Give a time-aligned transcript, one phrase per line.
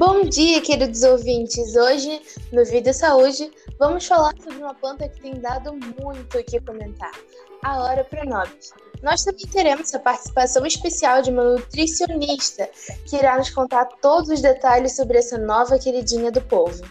[0.00, 1.76] Bom dia, queridos ouvintes.
[1.76, 6.58] Hoje, no Vida Saúde, vamos falar sobre uma planta que tem dado muito o que
[6.58, 7.12] comentar,
[7.62, 8.72] a Hora Pronobis.
[9.02, 12.66] Nós também teremos a participação especial de uma nutricionista
[13.06, 16.82] que irá nos contar todos os detalhes sobre essa nova queridinha do povo.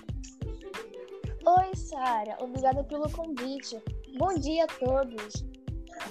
[1.47, 2.37] Oi, Sara.
[2.41, 3.81] Obrigada pelo convite.
[4.19, 5.43] Bom dia a todos.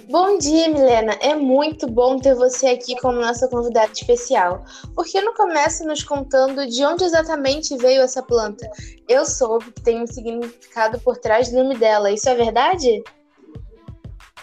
[0.09, 1.13] Bom dia, Milena.
[1.21, 4.63] É muito bom ter você aqui como nossa convidada especial.
[4.95, 8.69] Por que não começa nos contando de onde exatamente veio essa planta?
[9.07, 12.11] Eu soube que tem um significado por trás do nome dela.
[12.11, 13.03] Isso é verdade?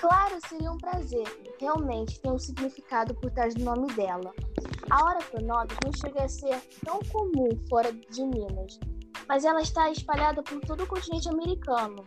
[0.00, 1.26] Claro, seria um prazer.
[1.60, 4.32] Realmente tem um significado por trás do nome dela.
[4.90, 8.78] A hora pronobis não chega a ser tão comum fora de Minas,
[9.28, 12.04] mas ela está espalhada por todo o continente americano.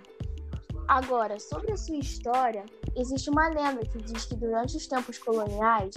[0.89, 5.93] Agora, sobre a sua história, existe uma lenda que diz que durante os tempos coloniais,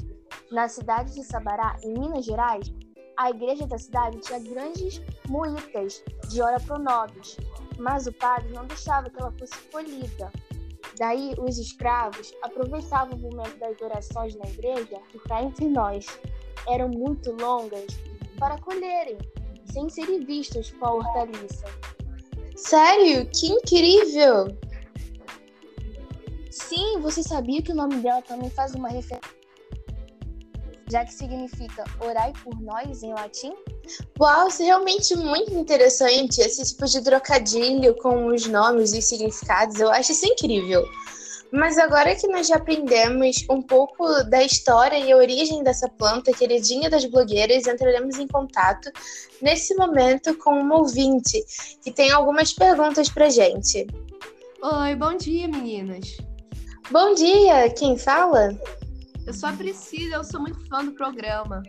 [0.50, 2.70] na cidade de Sabará, em Minas Gerais,
[3.16, 7.38] a igreja da cidade tinha grandes moitas de ora pronobis,
[7.78, 10.30] mas o padre não deixava que ela fosse colhida.
[10.98, 16.04] Daí, os escravos aproveitavam o momento das orações na igreja, que cá entre nós
[16.68, 17.86] eram muito longas,
[18.38, 19.16] para colherem,
[19.72, 21.64] sem serem vistos com a hortaliça.
[22.56, 23.26] Sério?
[23.30, 24.54] Que incrível!
[26.52, 29.30] Sim, você sabia que o nome dela também faz uma referência,
[30.90, 33.54] já que significa orai por nós em latim?
[34.20, 36.42] Uau, isso é realmente muito interessante.
[36.42, 40.86] Esse tipo de trocadilho com os nomes e significados, eu acho isso incrível.
[41.50, 46.32] Mas agora que nós já aprendemos um pouco da história e a origem dessa planta
[46.32, 48.90] queridinha das blogueiras, entraremos em contato
[49.40, 51.42] nesse momento com uma ouvinte
[51.82, 53.86] que tem algumas perguntas pra gente.
[54.62, 56.16] Oi, bom dia, meninas.
[56.92, 58.50] Bom dia, quem fala?
[59.26, 61.62] Eu sou a Priscila, eu sou muito fã do programa.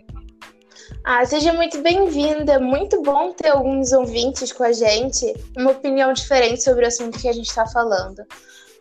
[1.05, 2.59] Ah, seja muito bem-vinda.
[2.59, 7.29] Muito bom ter alguns ouvintes com a gente, uma opinião diferente sobre o assunto que
[7.29, 8.21] a gente está falando.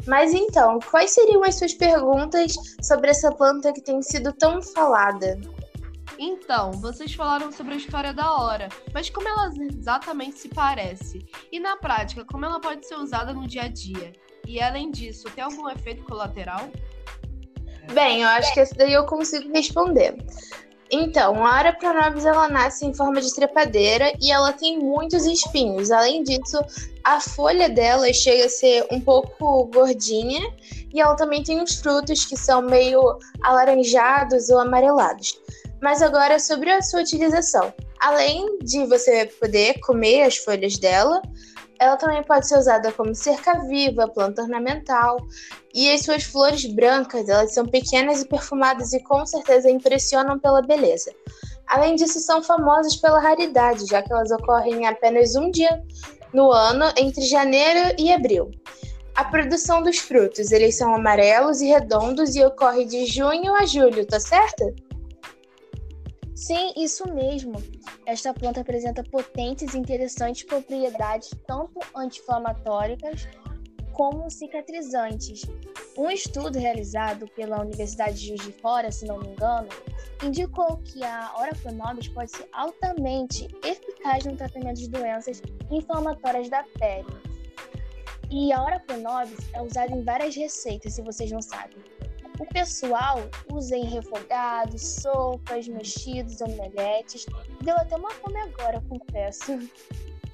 [0.04, 5.40] Mas então, quais seriam as suas perguntas sobre essa planta que tem sido tão falada?
[6.18, 9.48] Então, vocês falaram sobre a história da hora, mas como ela
[9.78, 11.24] exatamente se parece?
[11.52, 14.12] E na prática, como ela pode ser usada no dia a dia?
[14.46, 16.70] E além disso, tem algum efeito colateral?
[17.92, 20.16] Bem, eu acho que esse daí eu consigo responder.
[20.94, 25.90] Então, a Ara pronobis ela nasce em forma de trepadeira e ela tem muitos espinhos.
[25.90, 26.60] Além disso,
[27.02, 30.40] a folha dela chega a ser um pouco gordinha
[30.92, 33.00] e ela também tem uns frutos que são meio
[33.42, 35.40] alaranjados ou amarelados.
[35.80, 37.72] Mas agora sobre a sua utilização.
[37.98, 41.22] Além de você poder comer as folhas dela,
[41.82, 45.16] ela também pode ser usada como cerca-viva, planta ornamental,
[45.74, 50.62] e as suas flores brancas, elas são pequenas e perfumadas e com certeza impressionam pela
[50.62, 51.12] beleza.
[51.66, 55.82] Além disso, são famosas pela raridade, já que elas ocorrem apenas um dia
[56.32, 58.52] no ano, entre janeiro e abril.
[59.16, 64.06] A produção dos frutos, eles são amarelos e redondos e ocorre de junho a julho,
[64.06, 64.72] tá certo?
[66.34, 67.54] Sim, isso mesmo.
[68.06, 73.28] Esta planta apresenta potentes e interessantes propriedades tanto anti-inflamatórias
[73.92, 75.42] como cicatrizantes.
[75.96, 79.68] Um estudo realizado pela Universidade de Juiz de Fora, se não me engano,
[80.24, 86.64] indicou que a Ora pronobis pode ser altamente eficaz no tratamento de doenças inflamatórias da
[86.78, 87.06] pele.
[88.30, 91.91] E a Ora pronobis é usada em várias receitas, se vocês não sabem.
[92.42, 93.18] O pessoal
[93.52, 97.24] usa em refogados, sopas, mexidos, omeletes.
[97.62, 99.60] Deu até uma fome agora, confesso.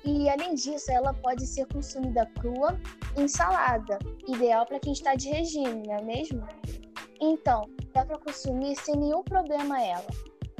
[0.02, 2.80] E além disso, ela pode ser consumida crua
[3.14, 6.48] em salada, ideal para quem está de regime, não é mesmo?
[7.20, 10.06] Então, dá para consumir sem nenhum problema ela.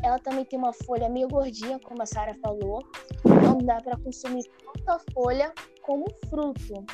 [0.03, 2.82] Ela também tem uma folha meio gordinha, como a Sara falou,
[3.25, 6.84] então dá para consumir tanto a folha como o fruto.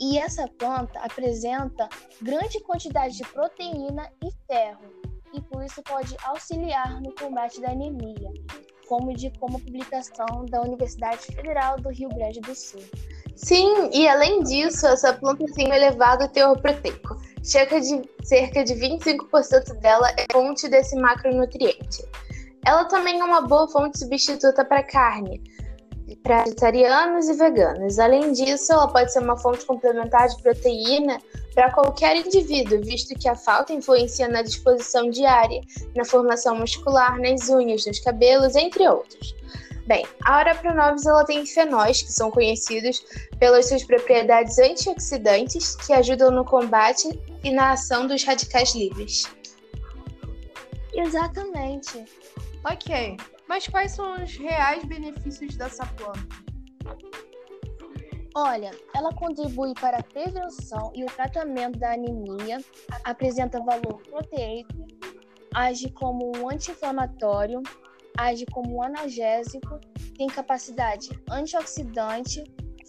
[0.00, 1.88] E essa planta apresenta
[2.22, 4.84] grande quantidade de proteína e ferro,
[5.34, 8.32] e por isso pode auxiliar no combate da anemia,
[8.88, 12.82] como de como publicação da Universidade Federal do Rio Grande do Sul.
[13.34, 17.16] Sim, e além disso, essa planta tem um elevado teor proteico.
[17.42, 22.04] Cerca de, cerca de 25% dela é fonte desse macronutriente.
[22.66, 25.40] Ela também é uma boa fonte substituta para carne,
[26.16, 27.98] para vegetarianos e veganos.
[27.98, 31.18] Além disso, ela pode ser uma fonte complementar de proteína
[31.54, 35.60] para qualquer indivíduo, visto que a falta influencia na disposição diária,
[35.94, 39.34] na formação muscular, nas unhas, nos cabelos, entre outros.
[39.86, 43.02] Bem, a Pronovis ela tem fenóis que são conhecidos
[43.38, 47.08] pelas suas propriedades antioxidantes que ajudam no combate
[47.42, 49.24] e na ação dos radicais livres.
[50.92, 52.04] Exatamente.
[52.70, 53.16] Ok,
[53.48, 56.48] mas quais são os reais benefícios dessa planta?
[58.36, 62.58] Olha, ela contribui para a prevenção e o tratamento da anemia,
[63.02, 64.86] apresenta valor proteico,
[65.52, 67.62] age como um anti-inflamatório,
[68.16, 69.80] age como um analgésico,
[70.16, 72.44] tem capacidade antioxidante,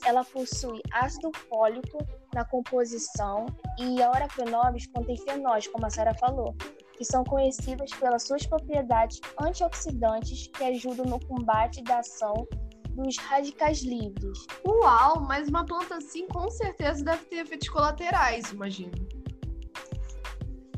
[0.05, 1.97] ela possui ácido fólico
[2.33, 3.45] na composição
[3.79, 6.55] e a Orapronobis contém fenóis, como a Sara falou,
[6.99, 12.45] que são conhecidas pelas suas propriedades antioxidantes que ajudam no combate da ação
[12.89, 14.45] dos radicais livres.
[14.67, 18.91] Uau, mas uma planta assim com certeza deve ter efeitos colaterais, imagino.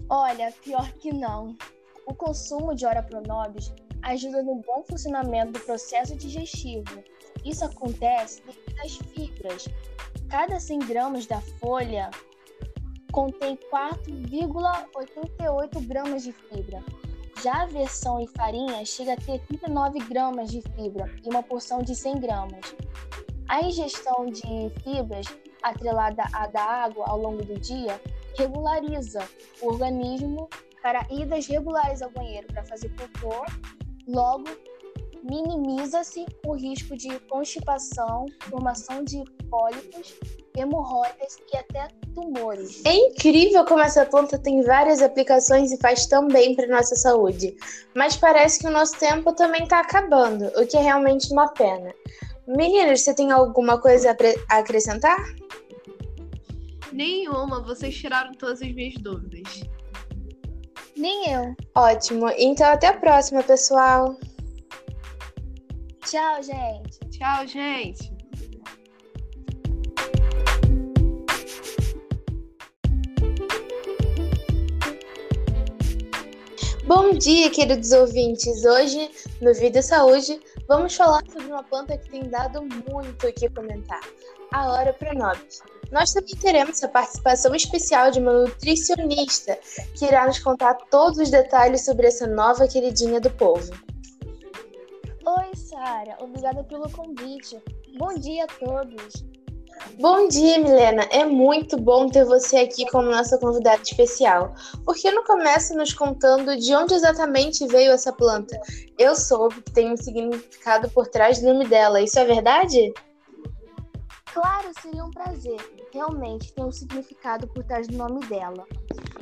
[0.08, 1.58] Olha, pior que não.
[2.06, 3.74] O consumo de Ora Pronobis
[4.04, 7.04] ajuda no bom funcionamento do processo digestivo.
[7.44, 9.68] Isso acontece devido às fibras.
[10.30, 12.12] Cada 100 gramas da folha
[13.12, 16.84] contém 4,88 gramas de fibra.
[17.44, 21.82] Já a versão em farinha chega a ter 39 gramas de fibra e uma porção
[21.82, 22.76] de 100 gramas.
[23.48, 25.26] A ingestão de fibras
[25.62, 28.00] atrelada à da água ao longo do dia
[28.38, 29.28] regulariza
[29.62, 30.50] o organismo
[30.82, 33.46] para idas regulares ao banheiro para fazer cocô,
[34.08, 34.46] logo
[35.24, 40.16] minimiza-se o risco de constipação, formação de pólipos,
[40.56, 42.82] hemorroidas e até tumores.
[42.86, 47.56] É incrível como essa planta tem várias aplicações e faz tão bem para nossa saúde.
[47.96, 51.94] Mas parece que o nosso tempo também está acabando, o que é realmente uma pena.
[52.48, 54.16] Meninas, você tem alguma coisa
[54.50, 55.18] a acrescentar?
[56.92, 59.64] Nenhuma, vocês tiraram todas as minhas dúvidas.
[60.98, 61.56] Nem eu.
[61.76, 64.16] Ótimo, então até a próxima, pessoal.
[66.06, 67.00] Tchau, gente.
[67.10, 68.21] Tchau, gente.
[76.94, 78.66] Bom dia, queridos ouvintes.
[78.66, 79.10] Hoje,
[79.40, 84.02] no Vida Saúde, vamos falar sobre uma planta que tem dado muito o que comentar,
[84.52, 85.62] a Hora Pronobis.
[85.90, 89.58] Nós também teremos a participação especial de uma nutricionista
[89.98, 93.72] que irá nos contar todos os detalhes sobre essa nova queridinha do povo.
[95.26, 96.18] Oi, Sara.
[96.20, 97.58] Obrigada pelo convite.
[97.98, 99.31] Bom dia a todos.
[100.00, 101.04] Bom dia, Milena.
[101.12, 104.54] É muito bom ter você aqui como nossa convidada especial.
[104.86, 108.60] Por que não começa nos contando de onde exatamente veio essa planta?
[108.98, 112.02] Eu soube que tem um significado por trás do nome dela.
[112.02, 112.94] Isso é verdade?
[114.34, 115.58] Claro, seria um prazer.
[115.94, 118.66] Realmente tem um significado por trás do nome dela.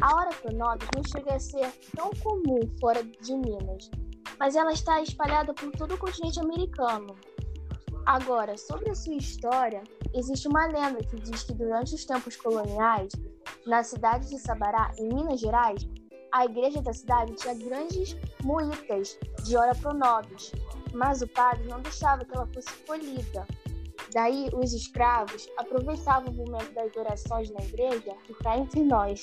[0.02, 3.90] A hora pronobis não chega a ser tão comum fora de Minas,
[4.40, 7.16] mas ela está espalhada por todo o continente americano.
[8.06, 13.12] Agora, sobre a sua história, existe uma lenda que diz que durante os tempos coloniais,
[13.66, 15.88] na cidade de Sabará, em Minas Gerais,
[16.32, 20.52] a igreja da cidade tinha grandes moitas de ora pronobis,
[20.94, 23.48] mas o padre não deixava que ela fosse colhida.
[24.14, 29.22] Daí, os escravos aproveitavam o momento das orações na igreja, que cá entre nós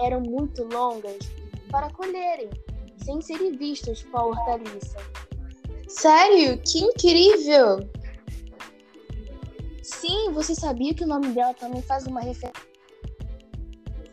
[0.00, 1.18] eram muito longas,
[1.70, 2.50] para colherem,
[3.04, 4.98] sem serem vistos com a hortaliça.
[5.88, 6.60] Sério?
[6.62, 7.88] Que incrível!
[10.00, 12.52] Sim, você sabia que o nome dela também faz uma referência,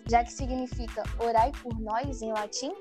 [0.10, 2.72] já que significa orai por nós em latim?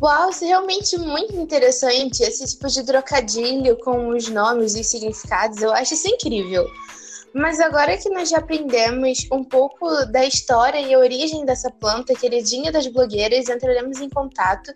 [0.00, 2.22] Uau, isso é realmente muito interessante.
[2.22, 6.66] Esse tipo de trocadilho com os nomes e significados, eu acho isso incrível.
[7.34, 12.14] Mas agora que nós já aprendemos um pouco da história e a origem dessa planta
[12.14, 14.72] queridinha das blogueiras, entraremos em contato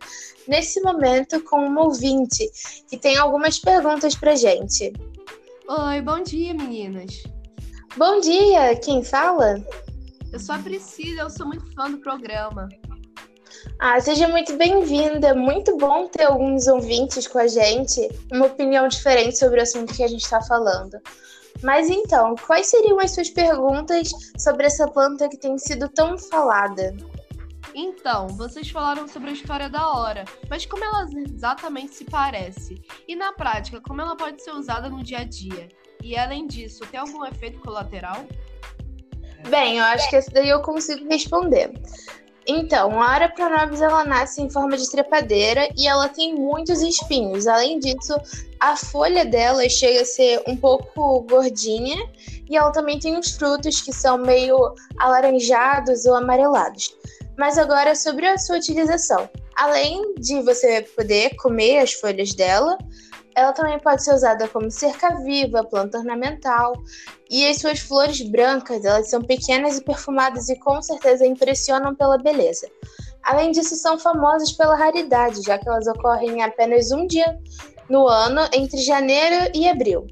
[0.47, 2.51] nesse momento com uma ouvinte
[2.89, 4.93] que tem algumas perguntas pra gente.
[5.69, 7.23] Oi, bom dia, meninas.
[7.97, 9.57] Bom dia, quem fala?
[10.33, 12.69] Eu sou a Priscila, eu sou muito fã do programa.
[13.81, 15.35] Ah, seja muito bem-vinda.
[15.35, 20.05] Muito bom ter alguns ouvintes com a gente, uma opinião diferente sobre o assunto que
[20.05, 20.99] a gente está falando.
[21.63, 26.97] Mas então, quais seriam as suas perguntas sobre essa planta que tem sido tão falada?
[27.75, 32.81] Então, vocês falaram sobre a história da hora, mas como ela exatamente se parece?
[33.07, 35.69] E na prática, como ela pode ser usada no dia a dia?
[36.03, 38.25] E além disso, tem algum efeito colateral?
[39.49, 41.73] Bem, eu acho que esse daí eu consigo responder.
[42.47, 47.47] Então, a Ara pronobis ela nasce em forma de trepadeira e ela tem muitos espinhos.
[47.47, 48.15] Além disso,
[48.59, 51.97] a folha dela chega a ser um pouco gordinha
[52.49, 56.95] e ela também tem os frutos que são meio alaranjados ou amarelados.
[57.39, 59.29] Mas agora sobre a sua utilização.
[59.57, 62.77] Além de você poder comer as folhas dela,
[63.35, 66.73] ela também pode ser usada como cerca-viva, planta ornamental.
[67.31, 72.19] E as suas flores brancas, elas são pequenas e perfumadas e com certeza impressionam pela
[72.19, 72.69] beleza.
[73.23, 77.39] Além disso, são famosas pela raridade, já que elas ocorrem apenas um dia
[77.89, 80.07] no ano, entre janeiro e abril.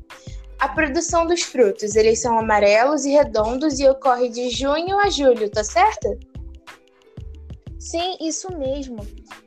[0.58, 5.48] A produção dos frutos, eles são amarelos e redondos e ocorre de junho a julho,
[5.48, 6.18] tá certo?
[7.88, 8.99] Sim, isso mesmo.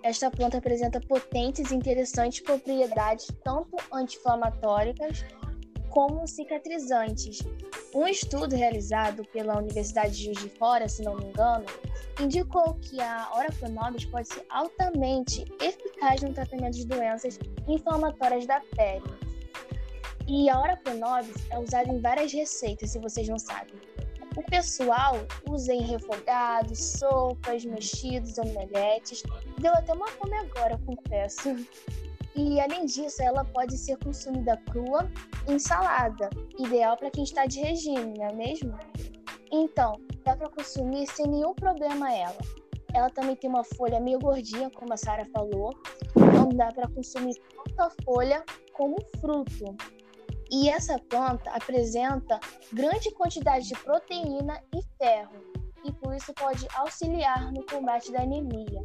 [0.01, 5.23] Esta planta apresenta potentes e interessantes propriedades tanto anti-inflamatórias
[5.91, 7.37] como cicatrizantes.
[7.93, 11.67] Um estudo realizado pela Universidade de Juiz de Fora, se não me engano,
[12.19, 18.59] indicou que a Ora pronobis pode ser altamente eficaz no tratamento de doenças inflamatórias da
[18.75, 19.05] pele.
[20.27, 23.90] E a Ora pronobis é usada em várias receitas, se vocês não sabem.
[24.35, 25.15] O pessoal
[25.49, 29.23] usa em refogados, sopas, mexidos, omeletes.
[29.59, 31.55] Deu até uma fome agora, confesso.
[32.35, 35.11] E além disso, ela pode ser consumida crua
[35.49, 38.77] em salada, ideal para quem está de regime, não é mesmo?
[39.51, 42.37] Então, dá para consumir sem nenhum problema ela.
[42.93, 45.73] Ela também tem uma folha meio gordinha, como a Sara falou.
[46.15, 49.75] Não dá para consumir tanto a folha como fruto.
[50.51, 52.37] E essa planta apresenta
[52.73, 55.31] grande quantidade de proteína e ferro,
[55.85, 58.83] e por isso pode auxiliar no combate da anemia,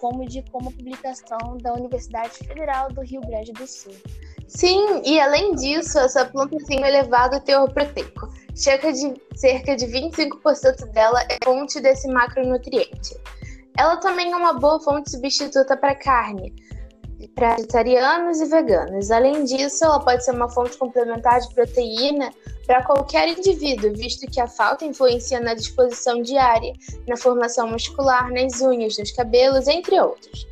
[0.00, 3.94] como de como publicação da Universidade Federal do Rio Grande do Sul.
[4.48, 8.28] Sim, e além disso, essa planta tem um elevado teor proteico.
[8.54, 13.16] Cerca de, cerca de 25% dela é fonte desse macronutriente.
[13.78, 16.54] Ela também é uma boa fonte substituta para carne,
[17.28, 19.10] para vegetarianos e veganos.
[19.10, 22.32] Além disso, ela pode ser uma fonte complementar de proteína
[22.66, 26.72] para qualquer indivíduo, visto que a falta influencia na disposição diária,
[27.06, 30.46] na formação muscular, nas unhas, nos cabelos, entre outros.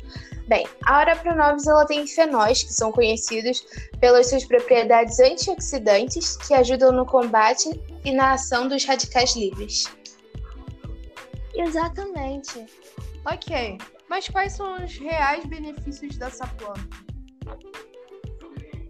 [0.47, 3.65] Bem, a Ora Pronovis ela tem fenóis que são conhecidos
[4.01, 7.69] pelas suas propriedades antioxidantes que ajudam no combate
[8.03, 9.85] e na ação dos radicais livres.
[11.55, 12.65] Exatamente.
[13.25, 13.77] Ok,
[14.11, 16.81] mas quais são os reais benefícios dessa planta?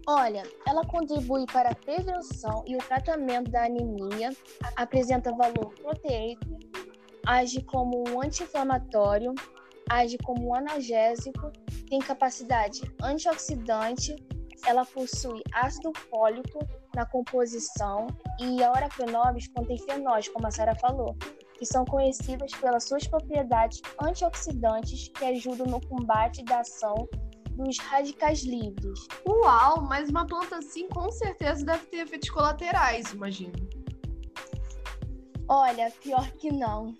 [0.04, 4.30] Olha, ela contribui para a prevenção e o tratamento da anemia,
[4.74, 6.58] apresenta valor proteico,
[7.24, 9.32] age como um anti-inflamatório,
[9.88, 11.52] age como um analgésico,
[11.88, 14.16] tem capacidade antioxidante,
[14.66, 16.58] ela possui ácido fólico
[16.96, 18.08] na composição
[18.40, 21.16] e a oracronobis contém fenóis, como a Sara falou,
[21.62, 27.08] que são conhecidas pelas suas propriedades antioxidantes que ajudam no combate da ação
[27.52, 29.06] dos radicais livres.
[29.24, 33.52] Uau, mas uma planta assim com certeza deve ter efeitos colaterais, imagino.
[35.46, 36.96] Olha, pior que não.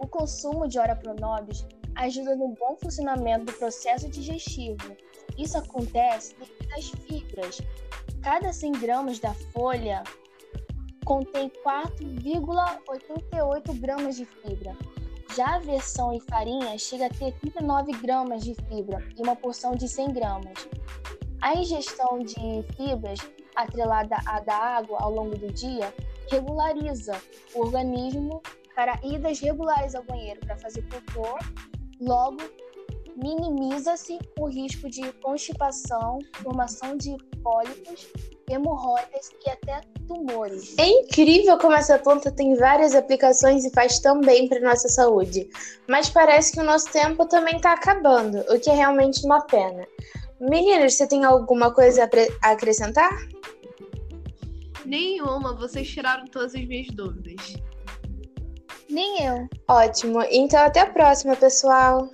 [0.00, 4.96] O consumo de ora pronobis ajuda no bom funcionamento do processo digestivo.
[5.36, 7.58] Isso acontece devido às fibras.
[8.22, 10.02] Cada 100 gramas da folha
[11.06, 14.76] contém 4,88 gramas de fibra.
[15.34, 19.74] Já a versão em farinha chega a ter 39 gramas de fibra e uma porção
[19.74, 20.68] de 100 gramas.
[21.40, 23.20] A ingestão de fibras
[23.54, 25.94] atrelada à da água ao longo do dia
[26.30, 27.18] regulariza
[27.54, 28.42] o organismo
[28.74, 31.38] para idas regulares ao banheiro para fazer cocô,
[32.00, 32.42] logo
[33.16, 38.12] minimiza-se o risco de constipação, formação de pólipos,
[38.48, 40.76] hemorroidas e até tumores.
[40.78, 45.48] É incrível como essa planta tem várias aplicações e faz tão bem para nossa saúde.
[45.88, 49.86] Mas parece que o nosso tempo também está acabando, o que é realmente uma pena.
[50.40, 52.08] Meninas, você tem alguma coisa
[52.42, 53.10] a acrescentar?
[54.84, 57.56] Nenhuma, vocês tiraram todas as minhas dúvidas.
[58.88, 59.48] Nem eu.
[59.66, 62.08] Ótimo, então até a próxima, pessoal.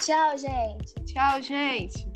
[0.00, 0.94] Tchau, gente.
[1.04, 2.07] Tchau, gente.